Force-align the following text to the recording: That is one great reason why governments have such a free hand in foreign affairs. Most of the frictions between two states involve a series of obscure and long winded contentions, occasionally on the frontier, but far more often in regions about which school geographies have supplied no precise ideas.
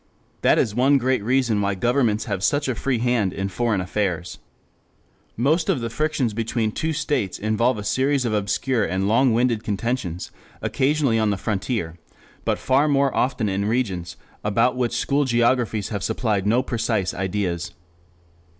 That 0.41 0.57
is 0.57 0.73
one 0.73 0.97
great 0.97 1.23
reason 1.23 1.61
why 1.61 1.75
governments 1.75 2.25
have 2.25 2.43
such 2.43 2.67
a 2.67 2.73
free 2.73 2.97
hand 2.97 3.33
in 3.33 3.49
foreign 3.49 3.79
affairs. 3.81 4.39
Most 5.37 5.69
of 5.69 5.79
the 5.79 5.91
frictions 5.91 6.33
between 6.33 6.71
two 6.71 6.91
states 6.91 7.37
involve 7.37 7.77
a 7.77 7.83
series 7.83 8.25
of 8.25 8.33
obscure 8.33 8.83
and 8.83 9.07
long 9.07 9.31
winded 9.31 9.63
contentions, 9.63 10.31
occasionally 10.59 11.19
on 11.19 11.29
the 11.29 11.37
frontier, 11.37 11.99
but 12.45 12.57
far 12.57 12.87
more 12.87 13.15
often 13.15 13.47
in 13.47 13.65
regions 13.65 14.17
about 14.43 14.75
which 14.75 14.97
school 14.97 15.23
geographies 15.23 15.89
have 15.89 16.01
supplied 16.01 16.47
no 16.47 16.63
precise 16.63 17.13
ideas. 17.13 17.71